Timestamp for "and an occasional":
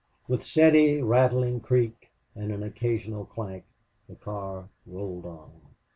2.33-3.23